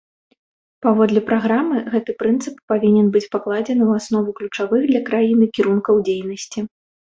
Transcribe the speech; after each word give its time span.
Паводле 0.85 1.21
праграмы, 1.27 1.77
гэты 1.97 2.15
прынцып 2.23 2.55
павінен 2.73 3.13
быць 3.17 3.23
пакладзены 3.37 3.83
ў 3.91 4.03
аснову 4.03 4.29
ключавых 4.43 4.81
для 4.91 5.01
краіны 5.13 5.45
кірункаў 5.57 6.05
дзейнасці. 6.13 6.59